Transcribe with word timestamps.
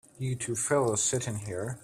You 0.17 0.35
two 0.35 0.55
fellas 0.55 1.03
sit 1.03 1.27
in 1.27 1.35
here. 1.35 1.77